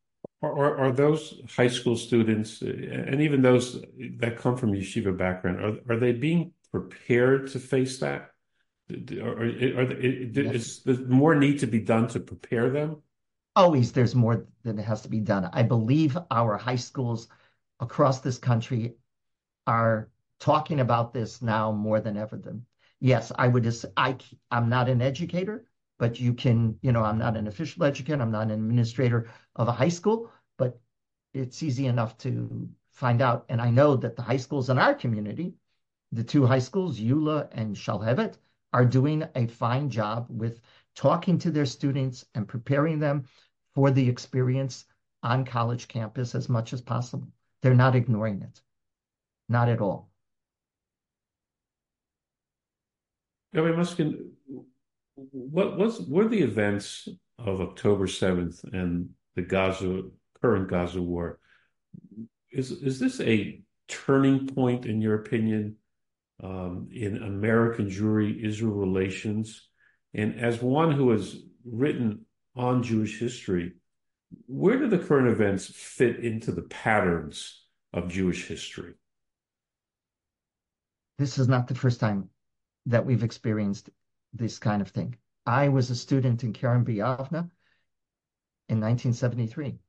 Are, 0.43 0.77
are 0.77 0.91
those 0.91 1.41
high 1.55 1.67
school 1.67 1.95
students 1.95 2.61
and 2.61 3.21
even 3.21 3.41
those 3.41 3.83
that 4.17 4.37
come 4.37 4.55
from 4.55 4.71
yeshiva 4.73 5.17
background, 5.17 5.63
are, 5.63 5.95
are 5.95 5.99
they 5.99 6.11
being 6.11 6.53
prepared 6.71 7.47
to 7.51 7.59
face 7.59 7.99
that? 7.99 8.31
Are, 9.19 9.25
are, 9.25 9.81
are 9.81 9.99
yes. 9.99 10.55
is 10.55 10.83
there 10.83 10.95
more 11.07 11.33
need 11.33 11.59
to 11.59 11.67
be 11.67 11.79
done 11.79 12.07
to 12.09 12.19
prepare 12.19 12.69
them? 12.69 13.01
always 13.57 13.91
there's 13.91 14.15
more 14.15 14.45
that 14.63 14.77
has 14.77 15.01
to 15.01 15.09
be 15.09 15.19
done. 15.19 15.49
I 15.51 15.63
believe 15.63 16.17
our 16.31 16.55
high 16.57 16.75
schools 16.75 17.27
across 17.79 18.21
this 18.21 18.37
country 18.37 18.93
are 19.65 20.09
talking 20.39 20.79
about 20.79 21.11
this 21.11 21.41
now 21.41 21.71
more 21.71 21.99
than 21.99 22.15
ever. 22.15 22.37
Than 22.37 22.65
yes, 23.01 23.31
I 23.35 23.47
would. 23.47 23.67
I 23.97 24.15
I'm 24.51 24.69
not 24.69 24.87
an 24.89 25.01
educator, 25.01 25.65
but 25.97 26.19
you 26.19 26.33
can. 26.33 26.77
You 26.81 26.91
know, 26.91 27.03
I'm 27.03 27.17
not 27.17 27.35
an 27.35 27.47
official 27.47 27.83
educator. 27.83 28.21
I'm 28.21 28.31
not 28.31 28.43
an 28.43 28.51
administrator 28.51 29.29
of 29.57 29.67
a 29.67 29.71
high 29.71 29.89
school, 29.89 30.31
but 30.57 30.79
it's 31.33 31.61
easy 31.61 31.87
enough 31.87 32.17
to 32.19 32.69
find 32.91 33.21
out. 33.21 33.45
And 33.49 33.61
I 33.61 33.69
know 33.69 33.95
that 33.95 34.15
the 34.15 34.21
high 34.21 34.37
schools 34.37 34.69
in 34.69 34.77
our 34.77 34.93
community, 34.93 35.53
the 36.11 36.23
two 36.23 36.45
high 36.45 36.59
schools, 36.59 36.99
YULA 36.99 37.49
and 37.51 37.75
Shalhevet, 37.75 38.37
are 38.73 38.85
doing 38.85 39.23
a 39.35 39.47
fine 39.47 39.89
job 39.89 40.27
with 40.29 40.61
talking 40.95 41.37
to 41.39 41.51
their 41.51 41.65
students 41.65 42.25
and 42.35 42.47
preparing 42.47 42.99
them 42.99 43.25
for 43.75 43.91
the 43.91 44.07
experience 44.07 44.85
on 45.23 45.45
college 45.45 45.87
campus 45.87 46.35
as 46.35 46.49
much 46.49 46.73
as 46.73 46.81
possible. 46.81 47.27
They're 47.61 47.75
not 47.75 47.95
ignoring 47.95 48.41
it, 48.41 48.61
not 49.49 49.69
at 49.69 49.81
all. 49.81 50.09
Rabbi 53.53 53.75
Muskin, 53.75 54.29
what 55.15 55.77
was 55.77 56.01
were 56.01 56.27
the 56.27 56.41
events 56.41 57.07
of 57.39 57.61
October 57.61 58.07
seventh 58.07 58.63
and 58.73 59.09
the 59.37 59.43
Gaza 59.43 60.01
current 60.41 60.67
Gaza 60.67 61.01
war? 61.01 61.39
Is 62.51 62.71
is 62.71 62.99
this 62.99 63.21
a 63.21 63.61
turning 63.87 64.47
point 64.47 64.85
in 64.85 64.99
your 64.99 65.15
opinion 65.15 65.75
um, 66.43 66.89
in 66.91 67.23
American 67.23 67.87
Jewry 67.89 68.43
Israel 68.43 68.73
relations? 68.73 69.69
And 70.13 70.39
as 70.39 70.61
one 70.61 70.91
who 70.91 71.11
has 71.11 71.37
written 71.63 72.25
on 72.55 72.81
Jewish 72.81 73.19
history, 73.19 73.73
where 74.47 74.79
do 74.79 74.87
the 74.87 74.97
current 74.97 75.27
events 75.27 75.67
fit 75.67 76.17
into 76.19 76.51
the 76.51 76.63
patterns 76.63 77.63
of 77.93 78.09
Jewish 78.09 78.47
history? 78.47 78.93
This 81.19 81.37
is 81.37 81.47
not 81.47 81.67
the 81.67 81.75
first 81.75 81.99
time 81.99 82.29
that 82.87 83.05
we've 83.05 83.23
experienced 83.23 83.91
this 84.33 84.57
kind 84.57 84.81
of 84.81 84.89
thing. 84.89 85.15
I 85.45 85.69
was 85.69 85.91
a 85.91 85.95
student 85.95 86.43
in 86.43 86.53
Kerem 86.53 86.83
B'Yavneh 86.83 87.49
in 88.69 88.79
1973. 88.79 89.79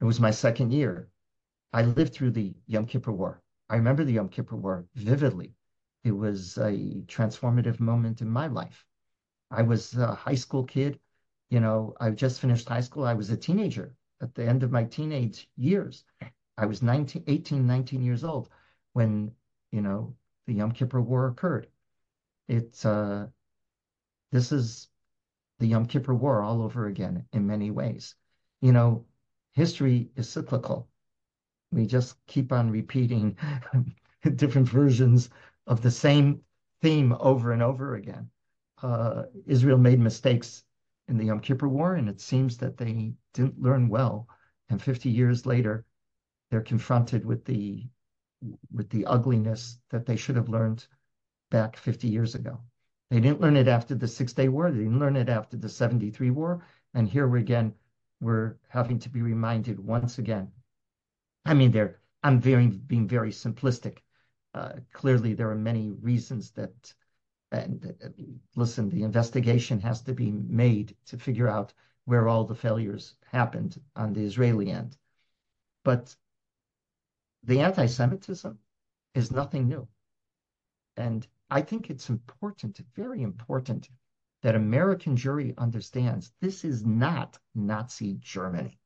It 0.00 0.04
was 0.04 0.20
my 0.20 0.30
second 0.30 0.72
year. 0.72 1.08
I 1.72 1.82
lived 1.82 2.14
through 2.14 2.32
the 2.32 2.54
Yom 2.66 2.86
Kippur 2.86 3.12
War. 3.12 3.42
I 3.68 3.76
remember 3.76 4.04
the 4.04 4.14
Yom 4.14 4.28
Kippur 4.28 4.56
War 4.56 4.86
vividly. 4.94 5.54
It 6.04 6.12
was 6.12 6.56
a 6.58 7.02
transformative 7.06 7.80
moment 7.80 8.20
in 8.20 8.28
my 8.28 8.46
life. 8.46 8.84
I 9.50 9.62
was 9.62 9.94
a 9.94 10.14
high 10.14 10.34
school 10.34 10.64
kid 10.64 10.98
you 11.50 11.58
know, 11.58 11.94
I 12.00 12.10
just 12.10 12.40
finished 12.40 12.68
high 12.68 12.80
school. 12.80 13.04
I 13.04 13.14
was 13.14 13.30
a 13.30 13.36
teenager 13.36 13.92
at 14.22 14.34
the 14.34 14.46
end 14.46 14.62
of 14.62 14.70
my 14.70 14.84
teenage 14.84 15.48
years. 15.56 16.04
I 16.56 16.66
was 16.66 16.80
19, 16.80 17.24
18, 17.26 17.66
19 17.66 18.02
years 18.02 18.24
old 18.24 18.48
when, 18.92 19.32
you 19.72 19.82
know, 19.82 20.14
the 20.46 20.54
Yom 20.54 20.72
Kippur 20.72 21.00
War 21.00 21.26
occurred. 21.26 21.66
It's, 22.48 22.84
uh, 22.84 23.26
this 24.30 24.52
is 24.52 24.88
the 25.60 25.68
Yom 25.68 25.86
Kippur 25.86 26.14
War 26.14 26.42
all 26.42 26.62
over 26.62 26.86
again 26.86 27.24
in 27.32 27.46
many 27.46 27.70
ways. 27.70 28.16
You 28.60 28.72
know, 28.72 29.04
history 29.52 30.10
is 30.16 30.28
cyclical. 30.28 30.88
We 31.70 31.86
just 31.86 32.16
keep 32.26 32.50
on 32.50 32.70
repeating 32.70 33.36
different 34.36 34.68
versions 34.68 35.30
of 35.66 35.82
the 35.82 35.90
same 35.90 36.40
theme 36.82 37.14
over 37.20 37.52
and 37.52 37.62
over 37.62 37.94
again. 37.94 38.30
Uh, 38.82 39.24
Israel 39.46 39.78
made 39.78 40.00
mistakes 40.00 40.64
in 41.08 41.18
the 41.18 41.26
Yom 41.26 41.40
Kippur 41.40 41.68
War, 41.68 41.94
and 41.94 42.08
it 42.08 42.20
seems 42.20 42.56
that 42.56 42.78
they 42.78 43.12
didn't 43.34 43.60
learn 43.60 43.88
well. 43.88 44.26
And 44.70 44.80
50 44.80 45.10
years 45.10 45.44
later, 45.44 45.84
they're 46.50 46.62
confronted 46.62 47.24
with 47.24 47.44
the 47.44 47.86
with 48.72 48.88
the 48.88 49.04
ugliness 49.04 49.78
that 49.90 50.06
they 50.06 50.16
should 50.16 50.36
have 50.36 50.48
learned 50.48 50.86
back 51.50 51.76
50 51.76 52.08
years 52.08 52.34
ago. 52.34 52.58
They 53.10 53.20
didn't 53.20 53.40
learn 53.40 53.56
it 53.56 53.68
after 53.68 53.94
the 53.94 54.08
Six 54.08 54.32
Day 54.32 54.48
War. 54.48 54.70
They 54.70 54.78
didn't 54.78 54.98
learn 54.98 55.16
it 55.16 55.28
after 55.28 55.56
the 55.56 55.68
73 55.68 56.30
War. 56.30 56.64
And 56.94 57.08
here 57.08 57.26
we 57.28 57.40
again, 57.40 57.74
we're 58.20 58.56
having 58.68 58.98
to 59.00 59.08
be 59.08 59.22
reminded 59.22 59.78
once 59.78 60.18
again. 60.18 60.52
I 61.44 61.54
mean, 61.54 61.72
there. 61.72 62.00
I'm 62.22 62.40
very 62.40 62.68
being 62.68 63.08
very 63.08 63.30
simplistic. 63.30 63.98
Uh, 64.54 64.74
clearly, 64.92 65.34
there 65.34 65.50
are 65.50 65.56
many 65.56 65.90
reasons 65.90 66.50
that 66.52 66.94
and 67.52 67.94
uh, 68.04 68.08
listen, 68.54 68.88
the 68.88 69.02
investigation 69.02 69.80
has 69.80 70.02
to 70.02 70.12
be 70.12 70.30
made 70.30 70.96
to 71.06 71.18
figure 71.18 71.48
out 71.48 71.72
where 72.04 72.28
all 72.28 72.44
the 72.44 72.54
failures 72.54 73.14
happened 73.32 73.80
on 73.96 74.12
the 74.12 74.24
Israeli 74.24 74.70
end. 74.70 74.96
But 75.84 76.14
the 77.42 77.60
anti 77.60 77.86
Semitism 77.86 78.58
is 79.14 79.30
nothing 79.30 79.68
new. 79.68 79.88
And 80.96 81.26
I 81.50 81.62
think 81.62 81.90
it's 81.90 82.08
important, 82.08 82.80
very 82.94 83.22
important, 83.22 83.88
that 84.42 84.54
American 84.54 85.16
Jewry 85.16 85.56
understands 85.58 86.32
this 86.40 86.64
is 86.64 86.84
not 86.84 87.38
Nazi 87.54 88.14
Germany. 88.20 88.78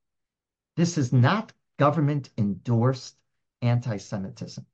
This 0.77 0.99
is 0.99 1.13
not 1.13 1.53
government 1.79 2.31
endorsed 2.39 3.17
anti 3.63 3.99
Semitism. 3.99 4.67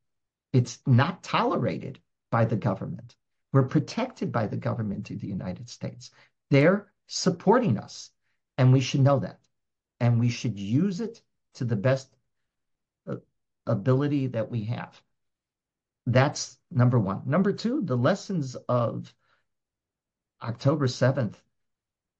It's 0.52 0.78
not 0.86 1.22
tolerated 1.22 2.00
by 2.30 2.44
the 2.44 2.56
government. 2.56 3.16
We're 3.52 3.68
protected 3.68 4.32
by 4.32 4.46
the 4.46 4.56
government 4.56 5.10
of 5.10 5.20
the 5.20 5.26
United 5.26 5.68
States. 5.68 6.10
They're 6.50 6.90
supporting 7.06 7.78
us, 7.78 8.10
and 8.56 8.72
we 8.72 8.80
should 8.80 9.00
know 9.00 9.18
that. 9.20 9.40
And 9.98 10.18
we 10.18 10.30
should 10.30 10.58
use 10.58 11.00
it 11.00 11.20
to 11.54 11.64
the 11.64 11.76
best 11.76 12.08
uh, 13.06 13.16
ability 13.66 14.28
that 14.28 14.50
we 14.50 14.64
have. 14.64 15.00
That's 16.06 16.56
number 16.70 16.98
one. 16.98 17.22
Number 17.26 17.52
two, 17.52 17.82
the 17.82 17.96
lessons 17.96 18.54
of 18.68 19.12
October 20.42 20.86
7th 20.86 21.34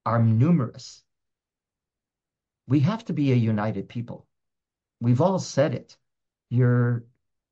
are 0.04 0.22
numerous. 0.22 1.02
We 2.66 2.80
have 2.80 3.04
to 3.06 3.12
be 3.12 3.32
a 3.32 3.36
united 3.36 3.88
people. 3.88 4.26
We've 5.00 5.20
all 5.20 5.38
said 5.38 5.74
it. 5.74 5.96
You're 6.50 7.04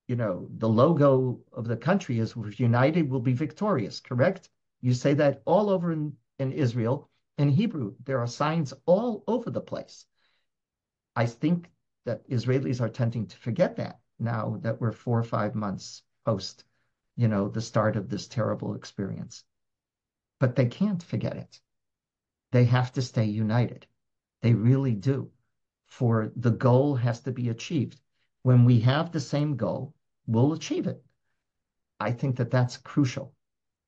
you 0.08 0.16
know, 0.16 0.48
the 0.56 0.68
logo 0.68 1.38
of 1.52 1.68
the 1.68 1.76
country 1.76 2.18
is 2.18 2.34
we're 2.34 2.50
united 2.50 3.10
will 3.10 3.20
be 3.20 3.34
victorious, 3.34 4.00
correct? 4.00 4.48
You 4.80 4.94
say 4.94 5.14
that 5.14 5.42
all 5.44 5.68
over 5.68 5.92
in, 5.92 6.14
in 6.38 6.52
Israel. 6.52 7.10
In 7.36 7.50
Hebrew, 7.50 7.94
there 8.04 8.18
are 8.18 8.26
signs 8.26 8.72
all 8.86 9.22
over 9.28 9.50
the 9.50 9.60
place. 9.60 10.06
I 11.14 11.26
think 11.26 11.70
that 12.06 12.28
Israelis 12.28 12.80
are 12.80 12.88
tending 12.88 13.26
to 13.26 13.36
forget 13.36 13.76
that 13.76 14.00
now 14.18 14.58
that 14.62 14.80
we're 14.80 14.92
four 14.92 15.18
or 15.18 15.24
five 15.24 15.54
months 15.54 16.02
post, 16.24 16.64
you 17.18 17.26
know, 17.26 17.48
the 17.48 17.60
start 17.60 17.96
of 17.96 18.08
this 18.08 18.28
terrible 18.28 18.74
experience. 18.76 19.42
But 20.38 20.54
they 20.54 20.66
can't 20.66 21.02
forget 21.02 21.36
it. 21.36 21.60
They 22.52 22.64
have 22.66 22.92
to 22.92 23.02
stay 23.02 23.24
united. 23.24 23.86
They 24.40 24.54
really 24.54 24.94
do. 24.94 25.32
For 25.86 26.30
the 26.36 26.52
goal 26.52 26.94
has 26.94 27.20
to 27.22 27.32
be 27.32 27.48
achieved. 27.48 28.00
When 28.42 28.64
we 28.64 28.78
have 28.80 29.10
the 29.10 29.20
same 29.20 29.56
goal, 29.56 29.94
we'll 30.28 30.52
achieve 30.52 30.86
it. 30.86 31.04
I 31.98 32.12
think 32.12 32.36
that 32.36 32.52
that's 32.52 32.76
crucial. 32.76 33.34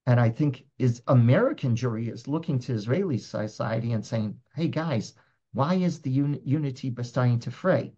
And 0.06 0.18
I 0.18 0.30
think 0.30 0.64
is 0.76 1.00
American 1.06 1.76
Jewry 1.76 2.12
is 2.12 2.26
looking 2.26 2.58
to 2.60 2.74
Israeli 2.74 3.18
society 3.18 3.92
and 3.92 4.04
saying, 4.04 4.40
hey 4.56 4.66
guys, 4.66 5.14
why 5.52 5.74
is 5.74 6.00
the 6.00 6.10
un- 6.10 6.40
unity 6.44 6.92
starting 7.02 7.38
to 7.40 7.52
fray? 7.52 7.92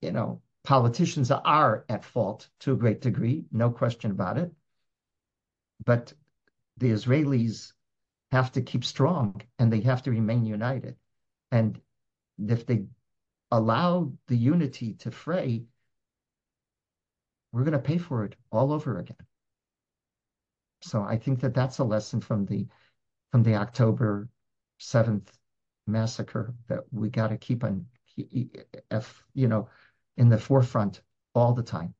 You 0.00 0.12
know, 0.12 0.40
politicians 0.64 1.30
are 1.30 1.84
at 1.88 2.04
fault 2.04 2.48
to 2.60 2.72
a 2.72 2.76
great 2.76 3.00
degree, 3.00 3.46
no 3.52 3.70
question 3.70 4.10
about 4.10 4.38
it. 4.38 4.52
but 5.84 6.12
the 6.78 6.90
Israelis 6.90 7.72
have 8.30 8.52
to 8.52 8.62
keep 8.62 8.84
strong 8.84 9.40
and 9.58 9.72
they 9.72 9.80
have 9.80 10.02
to 10.04 10.10
remain 10.10 10.46
united. 10.46 10.96
And 11.50 11.80
if 12.38 12.66
they 12.66 12.86
allow 13.50 14.12
the 14.28 14.36
unity 14.36 14.94
to 14.94 15.10
fray, 15.10 15.64
we're 17.52 17.64
going 17.64 17.72
to 17.72 17.78
pay 17.78 17.98
for 17.98 18.24
it 18.24 18.36
all 18.50 18.72
over 18.72 18.98
again. 18.98 19.16
So 20.82 21.02
I 21.02 21.18
think 21.18 21.40
that 21.40 21.54
that's 21.54 21.78
a 21.78 21.84
lesson 21.84 22.20
from 22.20 22.46
the 22.46 22.66
from 23.30 23.42
the 23.42 23.56
October 23.56 24.28
7th 24.80 25.28
massacre 25.86 26.54
that 26.68 26.84
we 26.92 27.08
got 27.10 27.28
to 27.28 27.36
keep 27.38 27.64
on 27.64 27.86
if 28.16 29.24
you 29.34 29.48
know 29.48 29.68
in 30.16 30.28
the 30.28 30.38
forefront 30.38 31.00
all 31.34 31.54
the 31.54 31.62
time. 31.62 31.94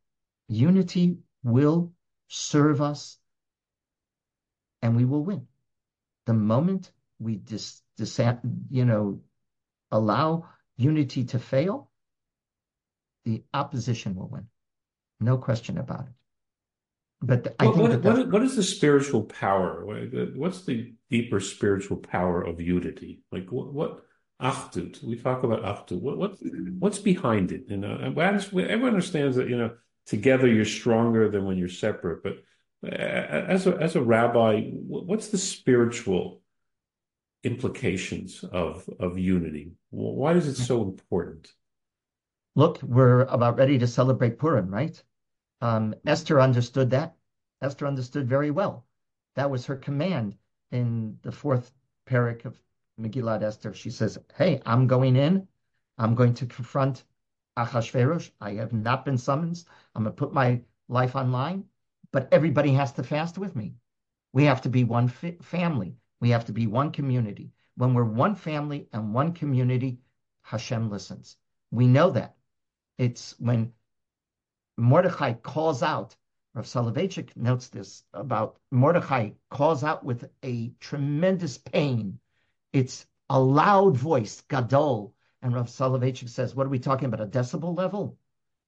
Unity 0.48 1.18
will 1.42 1.92
serve 2.28 2.80
us 2.80 3.18
and 4.80 4.96
we 4.96 5.04
will 5.04 5.24
win. 5.24 5.46
The 6.26 6.34
moment 6.34 6.90
we 7.18 7.36
dis, 7.36 7.80
dis 7.96 8.20
you 8.70 8.84
know 8.84 9.20
allow 9.90 10.46
unity 10.76 11.24
to 11.24 11.38
fail, 11.38 11.90
the 13.24 13.42
opposition 13.54 14.14
will 14.14 14.28
win. 14.28 14.46
No 15.20 15.38
question 15.38 15.78
about 15.78 16.06
it. 16.06 16.12
But 17.24 17.54
I 17.60 17.66
what, 17.66 17.74
think 17.74 17.88
what, 17.88 18.02
that 18.02 18.16
what, 18.16 18.32
what 18.32 18.42
is 18.42 18.56
the 18.56 18.64
spiritual 18.64 19.22
power? 19.22 19.86
What's 20.34 20.64
the 20.64 20.92
deeper 21.08 21.38
spiritual 21.38 21.98
power 21.98 22.42
of 22.42 22.60
unity? 22.60 23.22
Like 23.30 23.50
what, 23.50 23.72
what 23.72 24.02
achdut? 24.42 25.02
We 25.02 25.16
talk 25.16 25.42
about 25.42 25.62
achdut. 25.62 26.00
What, 26.00 26.18
what 26.18 26.36
what's 26.78 26.98
behind 26.98 27.52
it? 27.52 27.64
You 27.68 27.76
know, 27.78 27.96
everyone 28.16 28.88
understands 28.88 29.36
that 29.36 29.48
you 29.48 29.56
know 29.56 29.72
together 30.06 30.48
you're 30.48 30.64
stronger 30.64 31.30
than 31.30 31.44
when 31.44 31.56
you're 31.56 31.68
separate. 31.68 32.22
But 32.22 32.38
as 32.90 33.66
a 33.66 33.76
as 33.76 33.96
a 33.96 34.02
rabbi, 34.02 34.70
what's 34.70 35.28
the 35.28 35.38
spiritual 35.38 36.42
implications 37.44 38.44
of 38.44 38.88
of 38.98 39.18
unity? 39.18 39.72
Why 39.90 40.34
is 40.34 40.48
it 40.48 40.56
so 40.56 40.82
important? 40.82 41.52
Look, 42.54 42.82
we're 42.82 43.20
about 43.22 43.56
ready 43.56 43.78
to 43.78 43.86
celebrate 43.86 44.38
Purim, 44.38 44.68
right? 44.68 45.02
Um, 45.60 45.94
Esther 46.04 46.40
understood 46.40 46.90
that. 46.90 47.14
Esther 47.62 47.86
understood 47.86 48.28
very 48.28 48.50
well. 48.50 48.84
That 49.36 49.50
was 49.50 49.64
her 49.66 49.76
command 49.76 50.36
in 50.70 51.18
the 51.22 51.32
fourth 51.32 51.72
perek 52.06 52.44
of 52.44 52.58
Megillat 53.02 53.42
Esther. 53.42 53.74
She 53.74 53.90
says, 53.90 54.18
Hey, 54.36 54.60
I'm 54.64 54.86
going 54.86 55.16
in. 55.16 55.48
I'm 55.98 56.14
going 56.14 56.34
to 56.34 56.46
confront 56.46 57.04
Achashverosh. 57.58 58.30
I 58.40 58.52
have 58.52 58.72
not 58.72 59.04
been 59.04 59.18
summoned. 59.18 59.64
I'm 59.94 60.04
going 60.04 60.14
to 60.14 60.18
put 60.18 60.32
my 60.32 60.60
life 60.88 61.16
online, 61.16 61.64
but 62.12 62.28
everybody 62.32 62.72
has 62.74 62.92
to 62.92 63.02
fast 63.02 63.38
with 63.38 63.54
me. 63.54 63.74
We 64.32 64.44
have 64.44 64.62
to 64.62 64.68
be 64.68 64.84
one 64.84 65.08
fi- 65.08 65.36
family. 65.42 65.96
We 66.20 66.30
have 66.30 66.46
to 66.46 66.52
be 66.52 66.66
one 66.66 66.92
community. 66.92 67.52
When 67.76 67.94
we're 67.94 68.04
one 68.04 68.34
family 68.34 68.88
and 68.92 69.12
one 69.14 69.32
community, 69.32 69.98
Hashem 70.42 70.90
listens. 70.90 71.36
We 71.70 71.86
know 71.86 72.10
that. 72.10 72.36
It's 72.98 73.38
when 73.38 73.72
Mordechai 74.76 75.34
calls 75.34 75.82
out, 75.82 76.16
Rav 76.54 76.66
Soloveitchik 76.66 77.36
notes 77.36 77.68
this 77.68 78.04
about 78.12 78.58
Mordechai 78.70 79.30
calls 79.50 79.84
out 79.84 80.04
with 80.04 80.30
a 80.42 80.70
tremendous 80.80 81.58
pain. 81.58 82.18
It's 82.72 83.06
a 83.28 83.40
loud 83.40 83.96
voice, 83.96 84.42
gadol. 84.48 85.14
And 85.42 85.54
Rav 85.54 85.68
Soloveitchik 85.68 86.28
says, 86.28 86.54
what 86.54 86.66
are 86.66 86.70
we 86.70 86.78
talking 86.78 87.06
about, 87.06 87.20
a 87.20 87.26
decibel 87.26 87.76
level? 87.76 88.16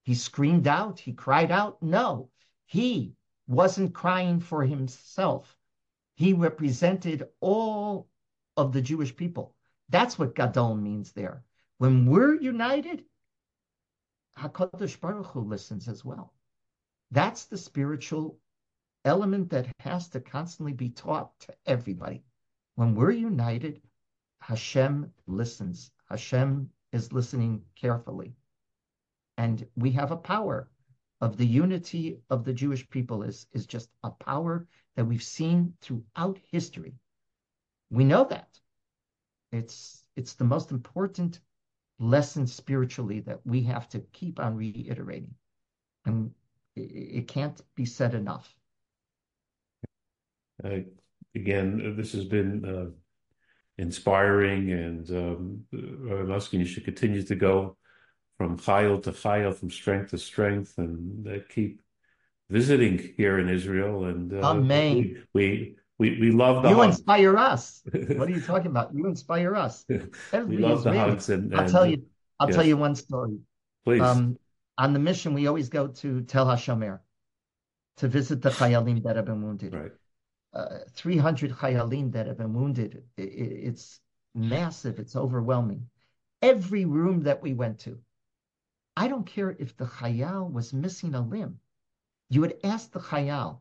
He 0.03 0.15
screamed 0.15 0.67
out, 0.67 0.99
he 0.99 1.13
cried 1.13 1.51
out. 1.51 1.83
No, 1.83 2.29
he 2.67 3.15
wasn't 3.47 3.95
crying 3.95 4.41
for 4.41 4.65
himself. 4.65 5.57
He 6.17 6.33
represented 6.33 7.29
all 7.41 8.09
of 8.57 8.73
the 8.73 8.83
Jewish 8.83 9.15
people. 9.17 9.55
That's 9.89 10.19
what 10.19 10.35
gadol 10.35 10.75
means 10.77 11.13
there. 11.13 11.43
When 11.79 12.07
we're 12.07 12.35
united, 12.35 13.05
HaKadosh 14.39 15.01
Baruch 15.01 15.27
Hu 15.27 15.41
listens 15.41 15.89
as 15.89 16.05
well. 16.05 16.33
That's 17.11 17.45
the 17.45 17.59
spiritual 17.59 18.39
element 19.05 19.51
that 19.51 19.69
has 19.81 20.09
to 20.09 20.21
constantly 20.21 20.73
be 20.73 20.91
taught 20.91 21.39
to 21.41 21.55
everybody. 21.67 22.25
When 22.75 22.95
we're 22.95 23.13
united, 23.13 23.81
Hashem 24.47 25.11
listens. 25.27 25.91
Hashem 26.11 26.69
is 26.93 27.15
listening 27.15 27.63
carefully. 27.77 28.35
And 29.39 29.67
we 29.75 29.91
have 29.93 30.11
a 30.11 30.19
power 30.19 30.69
of 31.23 31.39
the 31.39 31.47
unity 31.47 32.19
of 32.29 32.45
the 32.45 32.53
Jewish 32.53 32.89
people 32.91 33.23
is, 33.23 33.47
is 33.53 33.65
just 33.65 33.89
a 34.03 34.11
power 34.11 34.67
that 34.97 35.07
we've 35.07 35.23
seen 35.23 35.73
throughout 35.81 36.39
history. 36.51 36.95
We 37.91 38.05
know 38.05 38.25
that. 38.25 38.61
It's, 39.51 40.05
it's 40.15 40.35
the 40.35 40.45
most 40.45 40.73
important 40.73 41.41
lesson 41.99 42.47
spiritually 42.47 43.21
that 43.21 43.41
we 43.47 43.63
have 43.63 43.89
to 43.89 44.01
keep 44.13 44.39
on 44.41 44.57
reiterating. 44.57 45.35
And 46.05 46.33
it 46.77 47.29
can't 47.29 47.63
be 47.77 47.87
said 47.87 48.13
enough. 48.13 48.55
Uh, 50.63 50.81
again, 51.35 51.95
this 51.97 52.13
has 52.13 52.27
been 52.27 52.65
uh, 52.65 52.91
inspiring, 53.79 54.71
and 54.71 55.11
um, 55.11 55.65
I'm 55.73 56.33
asking 56.33 56.61
you 56.61 56.67
should 56.67 56.85
continue 56.85 57.23
to 57.23 57.35
go 57.35 57.77
from 58.39 58.59
chayil 58.59 59.03
to 59.05 59.13
chayil, 59.13 59.55
from 59.55 59.71
strength 59.71 60.11
to 60.11 60.19
strength, 60.19 60.75
and 60.79 61.27
uh, 61.27 61.39
keep 61.49 61.81
visiting 62.51 63.15
here 63.17 63.39
in 63.39 63.49
Israel. 63.49 64.05
And 64.05 64.33
uh, 64.33 64.51
Amen. 64.51 64.97
We, 64.97 65.23
we 65.35 65.77
we 65.99 66.21
we 66.21 66.31
love 66.31 66.63
the 66.63 66.71
you 66.71 66.77
hugs. 66.77 66.97
inspire 66.97 67.37
us. 67.37 67.83
what 67.93 68.29
are 68.29 68.33
you 68.33 68.41
talking 68.41 68.67
about? 68.67 68.95
You 68.95 69.07
inspire 69.07 69.55
us. 69.55 69.85
we 69.89 70.59
love 70.59 70.85
the 70.85 70.99
hugs, 70.99 71.29
and, 71.31 71.53
and, 71.53 71.61
I'll 71.61 71.69
tell 71.69 71.87
you. 71.87 72.05
I'll 72.41 72.49
yes. 72.49 72.57
tell 72.57 72.67
you 72.67 72.77
one 72.77 72.95
story. 72.95 73.39
Please. 73.85 74.01
Um, 74.01 74.37
on 74.77 74.93
the 74.93 74.99
mission, 74.99 75.35
we 75.35 75.47
always 75.47 75.69
go 75.69 75.87
to 75.87 76.23
Tel 76.23 76.47
HaShomer 76.47 76.99
to 77.99 78.09
visit 78.09 78.43
the 78.43 78.51
Chayalim 78.51 79.05
that 79.05 79.15
have 79.15 79.25
been 79.25 79.41
wounded. 79.41 79.73
Right. 79.73 79.93
Uh, 80.55 80.79
300 80.91 81.51
Chayalim 81.51 82.13
that 82.13 82.29
have 82.29 82.39
been 82.39 82.55
wounded. 82.55 83.03
It, 83.17 83.23
it, 83.23 83.67
it's 83.69 84.01
massive. 84.37 85.01
It's 85.01 85.17
overwhelming. 85.17 85.89
Every 86.43 86.85
room 86.85 87.23
that 87.25 87.43
we 87.43 87.55
went 87.55 87.81
to, 87.81 87.99
I 88.97 89.09
don't 89.09 89.27
care 89.27 89.57
if 89.59 89.77
the 89.77 89.87
Chayal 89.87 90.53
was 90.53 90.73
missing 90.73 91.15
a 91.15 91.21
limb. 91.21 91.59
You 92.29 92.43
would 92.43 92.61
ask 92.63 92.93
the 92.93 93.01
Chayal, 93.01 93.59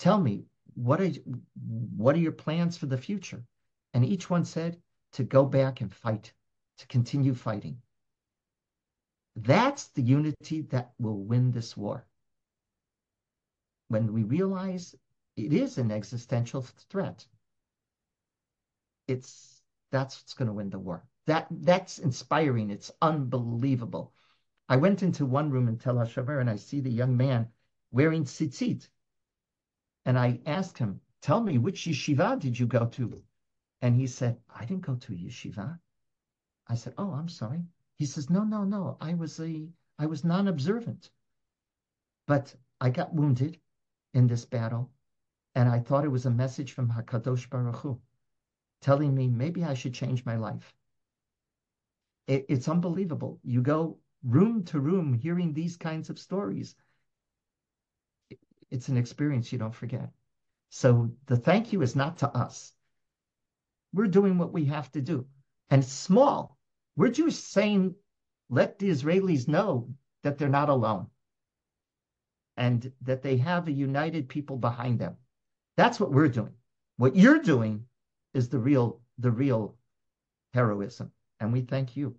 tell 0.00 0.20
me, 0.20 0.46
what 0.74 1.00
are, 1.00 1.10
what 1.96 2.16
are 2.16 2.20
your 2.20 2.32
plans 2.32 2.76
for 2.76 2.86
the 2.86 2.98
future? 2.98 3.44
And 3.94 4.04
each 4.04 4.28
one 4.28 4.44
said 4.44 4.80
to 5.12 5.22
go 5.22 5.44
back 5.44 5.80
and 5.80 5.92
fight, 5.92 6.32
to 6.78 6.86
continue 6.88 7.34
fighting. 7.34 7.80
That's 9.36 9.86
the 9.88 10.02
unity 10.02 10.62
that 10.70 10.92
will 10.98 11.22
win 11.22 11.52
this 11.52 11.76
war. 11.76 12.04
When 13.86 14.12
we 14.12 14.24
realize 14.24 14.96
it 15.38 15.52
is 15.52 15.78
an 15.78 15.90
existential 15.90 16.62
threat, 16.62 17.26
it's 19.06 19.62
that's 19.90 20.20
what's 20.20 20.34
going 20.34 20.48
to 20.48 20.54
win 20.54 20.70
the 20.70 20.78
war. 20.78 21.04
That 21.26 21.46
that's 21.50 21.98
inspiring. 21.98 22.70
It's 22.70 22.90
unbelievable. 23.00 24.12
I 24.68 24.76
went 24.76 25.02
into 25.02 25.24
one 25.24 25.50
room 25.50 25.68
in 25.68 25.78
Tel 25.78 25.94
HaShomer 25.94 26.40
and 26.40 26.50
I 26.50 26.56
see 26.56 26.80
the 26.80 26.90
young 26.90 27.16
man 27.16 27.48
wearing 27.90 28.24
tzitzit. 28.24 28.88
And 30.04 30.18
I 30.18 30.40
asked 30.46 30.78
him, 30.78 31.00
tell 31.22 31.40
me, 31.40 31.58
which 31.58 31.84
yeshiva 31.84 32.38
did 32.38 32.58
you 32.58 32.66
go 32.66 32.86
to? 32.86 33.22
And 33.80 33.94
he 33.94 34.06
said, 34.06 34.38
I 34.54 34.64
didn't 34.64 34.86
go 34.86 34.96
to 34.96 35.12
yeshiva. 35.12 35.78
I 36.66 36.74
said, 36.74 36.94
oh, 36.98 37.12
I'm 37.12 37.28
sorry. 37.28 37.64
He 37.98 38.06
says, 38.06 38.28
no, 38.28 38.44
no, 38.44 38.64
no. 38.64 38.96
I 39.00 39.14
was 39.14 39.40
a, 39.40 39.68
I 39.98 40.06
was 40.06 40.24
non-observant, 40.24 41.10
but 42.26 42.54
I 42.80 42.90
got 42.90 43.14
wounded 43.14 43.58
in 44.14 44.26
this 44.26 44.44
battle, 44.44 44.90
and 45.58 45.68
I 45.68 45.80
thought 45.80 46.04
it 46.04 46.16
was 46.16 46.24
a 46.24 46.30
message 46.30 46.70
from 46.70 46.88
Hakadosh 46.88 47.50
Baruch 47.50 47.74
Hu, 47.78 48.00
telling 48.80 49.12
me 49.12 49.26
maybe 49.26 49.64
I 49.64 49.74
should 49.74 49.92
change 49.92 50.24
my 50.24 50.36
life. 50.36 50.72
It, 52.28 52.46
it's 52.48 52.68
unbelievable. 52.68 53.40
You 53.42 53.60
go 53.60 53.98
room 54.22 54.62
to 54.66 54.78
room 54.78 55.12
hearing 55.12 55.52
these 55.52 55.76
kinds 55.76 56.10
of 56.10 56.18
stories. 56.20 56.76
It's 58.70 58.86
an 58.86 58.96
experience 58.96 59.50
you 59.50 59.58
don't 59.58 59.74
forget. 59.74 60.10
So 60.70 61.10
the 61.26 61.36
thank 61.36 61.72
you 61.72 61.82
is 61.82 61.96
not 61.96 62.18
to 62.18 62.28
us. 62.28 62.72
We're 63.92 64.06
doing 64.06 64.38
what 64.38 64.52
we 64.52 64.66
have 64.66 64.92
to 64.92 65.00
do, 65.00 65.26
and 65.70 65.84
small. 65.84 66.56
We're 66.94 67.08
just 67.08 67.50
saying, 67.50 67.96
let 68.48 68.78
the 68.78 68.90
Israelis 68.90 69.48
know 69.48 69.88
that 70.22 70.38
they're 70.38 70.48
not 70.48 70.68
alone 70.68 71.08
and 72.56 72.92
that 73.02 73.22
they 73.22 73.38
have 73.38 73.66
a 73.66 73.72
united 73.72 74.28
people 74.28 74.56
behind 74.56 75.00
them. 75.00 75.16
That's 75.78 76.00
what 76.00 76.10
we're 76.10 76.28
doing. 76.28 76.54
What 76.96 77.14
you're 77.14 77.38
doing 77.38 77.84
is 78.34 78.48
the 78.48 78.58
real, 78.58 79.00
the 79.16 79.30
real 79.30 79.76
heroism. 80.52 81.12
And 81.38 81.52
we 81.52 81.60
thank 81.60 81.96
you. 81.96 82.16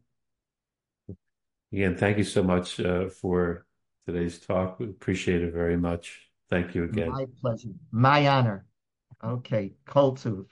Again, 1.73 1.97
thank 1.97 2.17
you 2.17 2.23
so 2.23 2.41
much 2.41 2.79
uh, 2.79 3.09
for 3.09 3.65
today's 4.07 4.39
talk. 4.39 4.79
We 4.79 4.85
appreciate 4.85 5.41
it 5.41 5.53
very 5.53 5.75
much. 5.75 6.21
Thank 6.49 6.73
you 6.73 6.85
again. 6.85 7.09
My 7.09 7.25
pleasure. 7.41 7.69
My 7.91 8.29
honor. 8.29 8.65
Okay. 9.21 9.73
Kol 9.85 10.15
tuv. 10.15 10.45